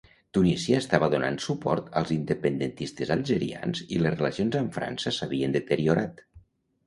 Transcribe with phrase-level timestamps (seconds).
[0.35, 6.25] Tunísia estava donant suport als independentistes algerians i les relacions amb França s'havien deteriorat.